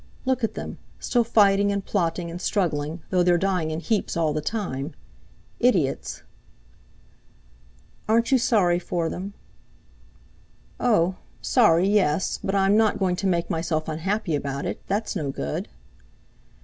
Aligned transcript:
Look 0.25 0.43
at 0.43 0.55
them, 0.55 0.79
still 0.99 1.23
fighting 1.23 1.71
and 1.71 1.85
plotting 1.85 2.31
and 2.31 2.41
struggling, 2.41 3.03
though 3.11 3.21
they're 3.21 3.37
dying 3.37 3.69
in 3.69 3.79
heaps 3.79 4.17
all 4.17 4.33
the 4.33 4.41
time. 4.41 4.95
Idiots!" 5.59 6.23
"Aren't 8.09 8.31
you 8.31 8.39
sorry 8.39 8.79
for 8.79 9.09
them?" 9.09 9.35
"Oh! 10.79 11.17
sorry—yes, 11.43 12.39
but 12.43 12.55
I'm 12.55 12.75
not 12.75 12.97
going 12.97 13.15
to 13.17 13.27
make 13.27 13.51
myself 13.51 13.87
unhappy 13.87 14.33
about 14.33 14.65
it; 14.65 14.81
that's 14.87 15.15
no 15.15 15.29
good." 15.29 15.69